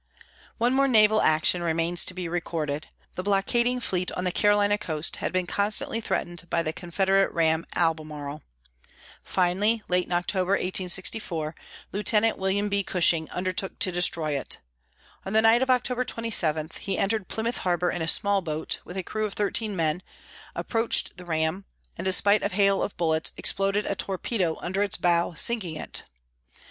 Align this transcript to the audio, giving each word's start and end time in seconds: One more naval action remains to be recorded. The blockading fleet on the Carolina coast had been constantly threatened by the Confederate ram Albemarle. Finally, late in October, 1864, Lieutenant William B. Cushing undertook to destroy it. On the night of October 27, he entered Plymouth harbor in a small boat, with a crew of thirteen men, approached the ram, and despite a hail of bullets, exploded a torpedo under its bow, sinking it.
One 0.57 0.73
more 0.73 0.87
naval 0.87 1.21
action 1.21 1.61
remains 1.61 2.03
to 2.05 2.15
be 2.15 2.27
recorded. 2.27 2.87
The 3.13 3.21
blockading 3.21 3.79
fleet 3.81 4.11
on 4.13 4.23
the 4.23 4.31
Carolina 4.31 4.79
coast 4.79 5.17
had 5.17 5.31
been 5.31 5.45
constantly 5.45 6.01
threatened 6.01 6.49
by 6.49 6.63
the 6.63 6.73
Confederate 6.73 7.31
ram 7.31 7.67
Albemarle. 7.75 8.41
Finally, 9.21 9.83
late 9.89 10.05
in 10.07 10.11
October, 10.11 10.53
1864, 10.53 11.53
Lieutenant 11.91 12.39
William 12.39 12.67
B. 12.67 12.81
Cushing 12.81 13.29
undertook 13.29 13.77
to 13.77 13.91
destroy 13.91 14.31
it. 14.31 14.57
On 15.23 15.33
the 15.33 15.41
night 15.43 15.61
of 15.61 15.69
October 15.69 16.03
27, 16.03 16.69
he 16.79 16.97
entered 16.97 17.27
Plymouth 17.27 17.57
harbor 17.59 17.91
in 17.91 18.01
a 18.01 18.07
small 18.07 18.41
boat, 18.41 18.79
with 18.83 18.97
a 18.97 19.03
crew 19.03 19.25
of 19.25 19.35
thirteen 19.35 19.75
men, 19.75 20.01
approached 20.55 21.17
the 21.17 21.25
ram, 21.25 21.65
and 21.95 22.05
despite 22.05 22.41
a 22.41 22.49
hail 22.49 22.81
of 22.81 22.97
bullets, 22.97 23.33
exploded 23.37 23.85
a 23.85 23.93
torpedo 23.93 24.57
under 24.61 24.81
its 24.81 24.97
bow, 24.97 25.33
sinking 25.33 25.75
it. 25.75 26.05